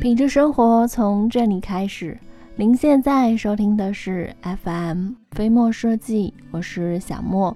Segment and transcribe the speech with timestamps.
[0.00, 2.16] 品质生活从这里开始。
[2.56, 4.34] 您现在收听的是
[4.64, 7.54] FM 飞墨设计，我是小莫。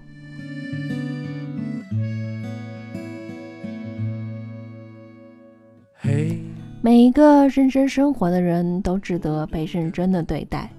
[6.82, 10.70] 每一个认真生活的人都值得被认真的对待。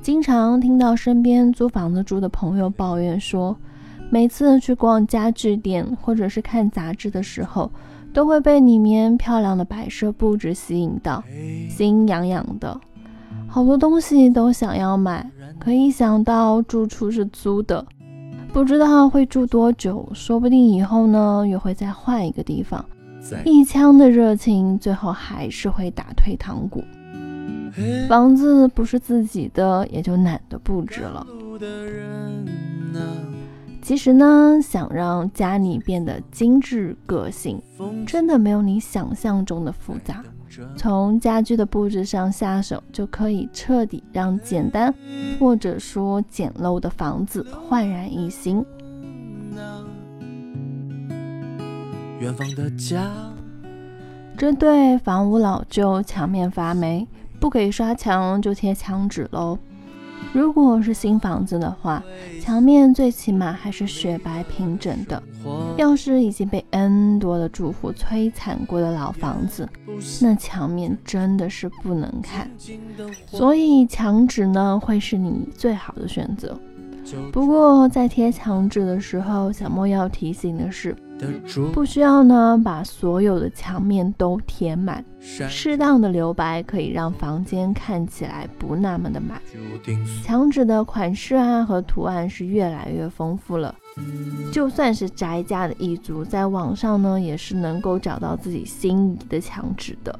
[0.00, 3.56] 经常听到身边租房子住的朋友抱怨说，
[4.10, 7.68] 每次去逛家具店或者是看杂志的时候，
[8.12, 11.22] 都会被里面漂亮的摆设布置吸引到，
[11.68, 12.80] 心痒痒的，
[13.48, 17.84] 好多东西都想要买，可一想到住处是租的，
[18.52, 22.84] 不知道会住多久，说不定以后呢又会再换一个地方。
[23.44, 26.82] 一腔的热情，最后还是会打退堂鼓。
[28.08, 31.26] 房子不是自己的，也就懒得布置了。
[33.90, 37.60] 其实呢，想让家里变得精致个性，
[38.06, 40.22] 真的没有你想象中的复杂。
[40.76, 44.94] 从家具的布置上下手，就可以彻底让简单
[45.40, 48.64] 或者说简陋的房子焕然一新。
[52.20, 53.10] 远方的家。
[54.38, 57.08] 针对房屋老旧、墙面发霉，
[57.40, 59.58] 不给刷墙就贴墙纸喽。
[60.32, 62.02] 如果是新房子的话，
[62.40, 65.20] 墙面最起码还是雪白平整的。
[65.76, 69.68] 要是已经被 N 多的住户摧残过的老房子，
[70.20, 72.48] 那墙面真的是不能看。
[73.26, 76.58] 所以墙纸呢，会是你最好的选择。
[77.32, 80.94] 不过在贴墙纸的时候，小莫要提醒的是。
[81.72, 89.40] 不需要呢，把所有的墙面都填满，适当的留白可以让房间看起来不那么的满。
[90.24, 93.74] 墙纸的款式啊和图案是越来越丰富了，
[94.52, 100.18] 就算是宅家的一族，在网上呢也是能够找到自己心仪的墙纸的。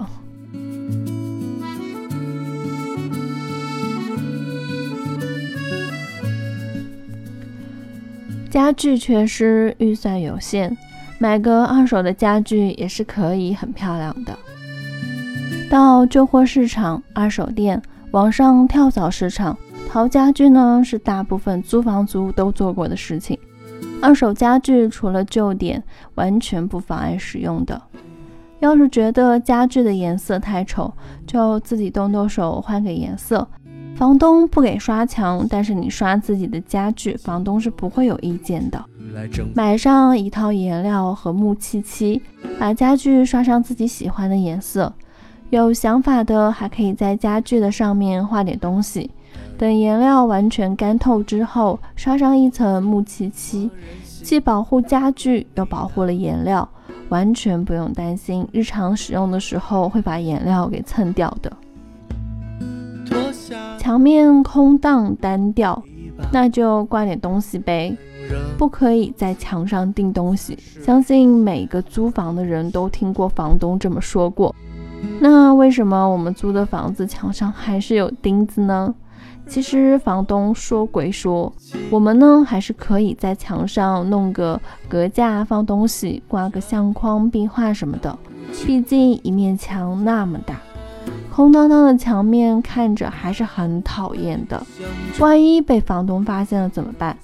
[8.50, 10.76] 家具缺失，预算有限。
[11.22, 14.34] 买个二手的家具也是可以很漂亮的。
[15.68, 17.80] 到旧货市场、二手店、
[18.12, 19.54] 网上跳蚤市场
[19.86, 23.38] 淘家具呢，是大部分租房族都做过的事情。
[24.00, 25.82] 二手家具除了旧点，
[26.14, 27.80] 完全不妨碍使用的。
[28.60, 30.90] 要是觉得家具的颜色太丑，
[31.26, 33.46] 就自己动动手换个颜色。
[34.00, 38.82] 房东不给刷墙，但是你刷自己的家具，房东是不会有意见的。
[39.54, 42.22] 买上一套颜料和木漆漆，
[42.58, 44.90] 把家具刷上自己喜欢的颜色。
[45.50, 49.10] 有想法的还可以在家具的上面画点东西。
[49.58, 53.70] 等颜料完全干透之后，刷上一层木漆漆，
[54.22, 56.66] 既保护家具又保护了颜料，
[57.10, 61.54] 完全不用担心日常使用的时候会把颜料给蹭掉的。
[63.90, 65.82] 墙面空荡单调，
[66.32, 67.92] 那就挂点东西呗。
[68.56, 74.54] 不可以在墙上钉东西，相信每个租房的人都听过房东这么说过。
[75.18, 78.94] 那为什么我们租的房子墙上还是有钉子呢？
[79.48, 81.52] 其实房东说归说，
[81.90, 88.16] 我们呢还是可以在墙上弄个隔架放东西，挂个相框、壁画什么的。
[88.64, 90.60] 毕竟一面墙那么大。
[91.40, 94.62] 空荡荡的墙面看着还是很讨厌的，
[95.20, 97.16] 万一被房东发现了怎么办？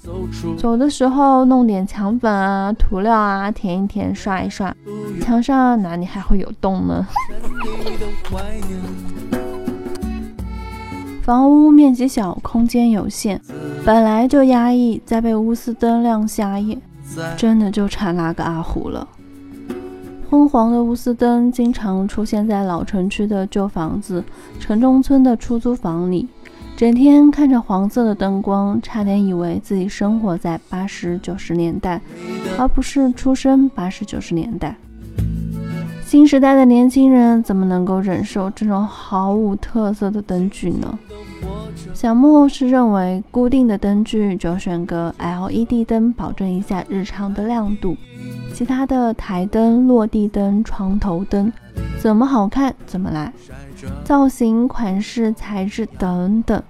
[0.57, 4.75] 走的时候弄点墙粉啊、涂料啊，填一填、刷一刷，
[5.21, 7.07] 墙上哪里还会有洞呢？
[11.21, 13.39] 房屋面积小，空间有限，
[13.85, 16.81] 本来就压抑，再被钨丝灯亮瞎眼，
[17.37, 19.07] 真的就差拉个阿虎了。
[20.29, 24.21] 昏黄的钨丝灯经常出现在老城区的旧房子、
[24.59, 26.27] 城中村的出租房里，
[26.75, 32.01] 整天看着黄色的灯光，差点以为自己生活在八十九十年代，
[32.59, 34.75] 而不是出生八十九十年代。
[36.05, 40.99] 新时代的年轻人怎么能够忍受这种毫无特色的灯具呢？
[41.93, 47.95] 小莫是认为，固定的灯具就选个 LED 灯，保证一下日常的亮度。
[48.53, 51.51] 其他的台灯、落地灯、床头灯，
[51.99, 53.31] 怎么好看怎么来，
[54.03, 56.61] 造型、款式、材质等等，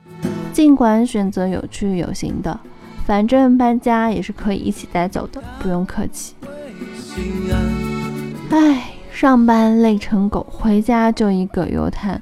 [0.51, 2.59] 尽管选择有趣有型的，
[3.05, 6.35] 反正搬家也是可以一起带走的，不用客气。
[8.49, 12.21] 唉，上班累成狗，回家就一葛优瘫，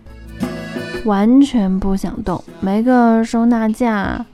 [1.06, 4.26] 完全不想动，没个收纳架，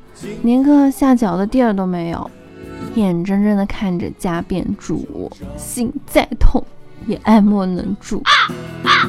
[0.42, 2.32] 连个下脚的地儿都没有。
[2.96, 6.64] 眼睁睁的看着家变主，心再痛
[7.06, 8.24] 也爱莫能助。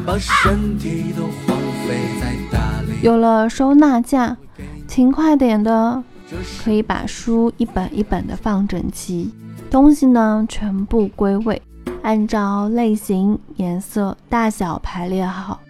[0.04, 3.00] 把身体都荒废在大理。
[3.00, 4.36] 有了收纳架，
[4.88, 6.02] 勤快点的
[6.64, 9.32] 可以把书一本一本的放整齐，
[9.70, 11.62] 东西呢全部归位，
[12.02, 15.60] 按照类型、颜色、大小排列好。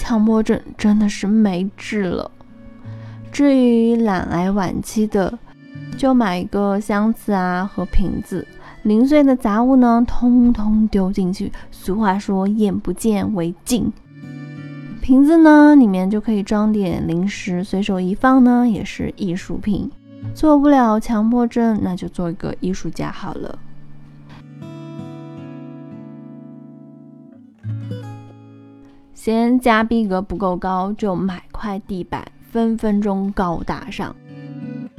[0.00, 2.28] 强迫症真的是没治了。
[3.38, 5.38] 至于懒癌晚期的，
[5.96, 8.44] 就买一个箱子啊和瓶子，
[8.82, 11.52] 零碎的杂物呢，通通丢进去。
[11.70, 13.92] 俗话说，眼不见为净。
[15.00, 19.88] 瓶子呢，里面就可以装点零食，随手一放呢，也是艺术品。
[20.34, 23.56] 做不了强迫症，那就做一个艺术家好了。
[29.14, 32.26] 嫌家逼格不够高，就买块地板。
[32.50, 34.14] 分分钟高大上，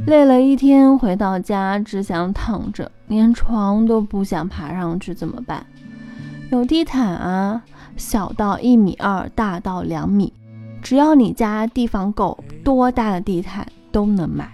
[0.06, 5.66] 累了一天回到家只想躺着，连床都不想爬上去，怎么办？
[6.51, 7.62] 有地毯啊，
[7.96, 10.34] 小到一米二，大到两米，
[10.81, 14.51] 只要你家地方够，多大的地毯都能买。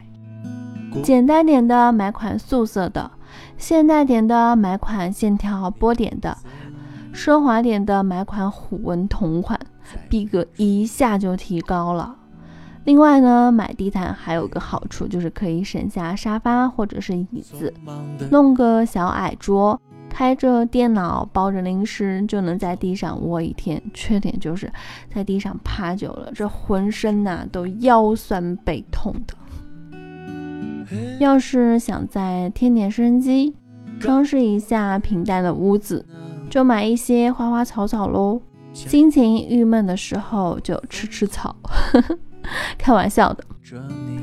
[1.04, 3.12] 简单点的买款素色的，
[3.58, 6.38] 现代点的买款线条波点的，
[7.14, 9.60] 奢华点的买款虎纹同款，
[10.10, 12.16] 逼格一下就提高了。
[12.86, 17.74] 另外呢，买地毯还有个好处，就是可以省下沙发或者是椅子，
[18.32, 23.82] 弄个小矮桌，开着电脑，包着零食，就能在地上窝一天。
[23.92, 24.72] 缺点就是
[25.14, 29.34] 在地上趴久了，这浑身呐都腰酸背痛的。
[31.20, 33.56] 要是想再添点生机，
[34.00, 36.06] 装饰一下平淡的屋子，
[36.52, 38.40] 就买一些花花草草喽。
[38.74, 41.56] 心情郁闷的时候，就吃吃草。
[42.78, 43.44] 开玩笑的，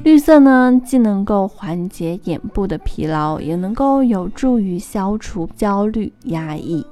[0.05, 6.87] 绿色呢，既能够缓解眼部的疲劳，也能够有助于消除焦虑压抑。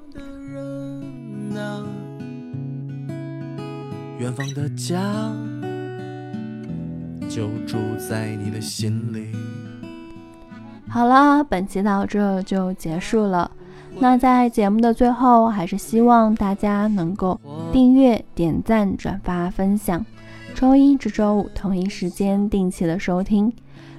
[4.18, 5.32] 远方的家
[7.26, 9.28] 就住在你的心里。
[10.88, 13.50] 好了，本期到这就结束了。
[13.98, 17.40] 那在节目的最后，还是希望大家能够
[17.72, 20.04] 订阅、点赞、转发、分享。
[20.60, 23.50] 周一至周五同一时间定期的收听。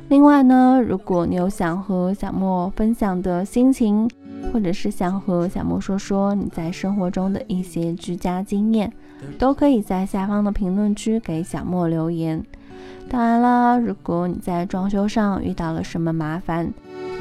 [0.09, 4.07] 另外呢，如果你有想和小莫分享的心情，
[4.53, 8.93] 或者是想和小莫说说你在生活中的一些居家经验，
[9.39, 12.45] 都可以在下方的评论区给小莫留言。
[13.09, 16.71] 当然了，如果你在装修上遇到了什么麻烦，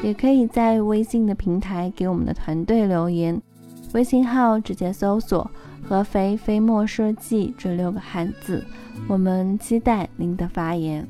[0.03, 3.41] 也可以在微信的平台给我们的团队留言，
[3.95, 5.49] 微信号直接搜索
[5.91, 8.63] “合肥飞墨设计”这六个汉字。
[9.09, 11.05] 我们期待您的发言。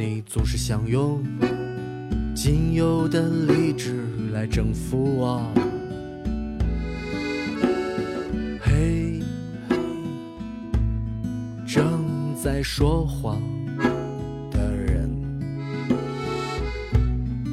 [0.00, 1.22] 你总是想用
[2.34, 4.02] 仅有的理智
[4.32, 5.46] 来征服我。
[8.62, 9.20] 嘿，
[11.66, 13.42] 正在说谎
[14.50, 15.10] 的人，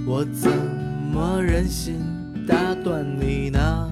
[0.06, 0.50] 我怎
[1.12, 2.00] 么忍心
[2.48, 3.87] 打断你呢？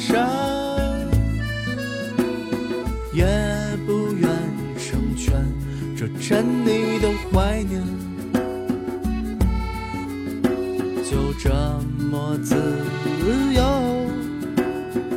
[0.00, 0.26] 山
[3.12, 3.26] 也
[3.86, 4.30] 不愿
[4.78, 5.44] 成全
[5.94, 7.82] 这沉溺的怀念，
[11.04, 11.50] 就这
[12.10, 12.56] 么自
[13.52, 13.60] 由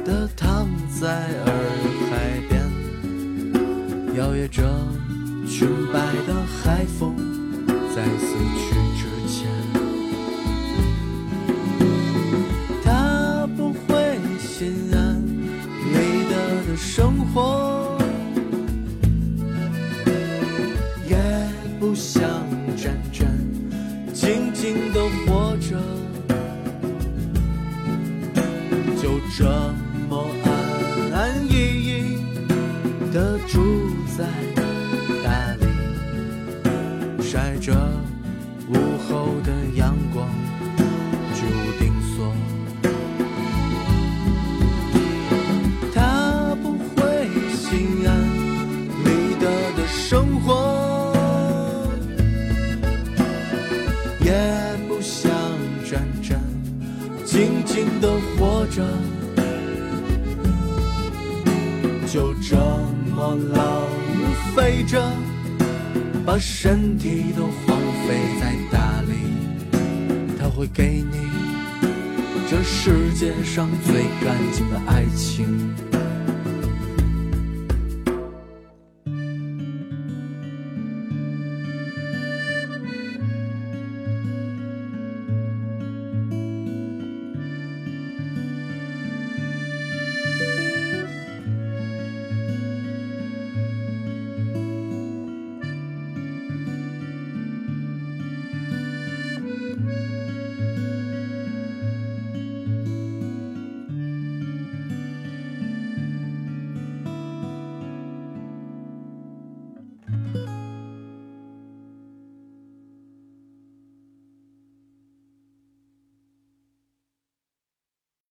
[0.04, 0.68] 的躺
[1.00, 1.08] 在
[1.46, 1.48] 洱
[2.10, 2.12] 海
[2.50, 2.62] 边，
[4.18, 4.62] 摇曳着
[5.48, 7.16] 裙摆的海风，
[7.96, 9.50] 在死去之前，
[33.14, 33.62] 的住
[34.18, 34.26] 在
[35.24, 35.30] 大
[35.62, 35.68] 理，
[37.22, 37.72] 晒着
[38.70, 38.74] 午
[39.08, 40.28] 后的阳光，
[41.36, 42.34] 居无定所。
[45.94, 48.20] 他不会心安
[49.06, 49.46] 理得
[49.78, 51.14] 的生活，
[54.22, 54.34] 也
[54.88, 55.32] 不想
[55.88, 56.36] 真正
[57.24, 58.84] 静静的活着，
[62.08, 62.58] 就这
[63.26, 63.88] 我浪
[64.54, 65.02] 费着，
[66.26, 69.14] 把身体都荒废在大理。
[70.38, 71.20] 他会给你
[72.50, 75.74] 这世界上最干净的爱情。